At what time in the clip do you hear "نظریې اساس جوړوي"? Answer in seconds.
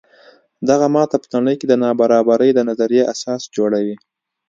2.69-3.95